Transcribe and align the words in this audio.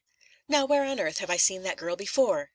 "Now, 0.47 0.65
where 0.65 0.83
on 0.83 0.99
earth 0.99 1.19
have 1.19 1.29
I 1.29 1.37
seen 1.37 1.61
that 1.61 1.77
girl 1.77 1.95
before?" 1.95 2.49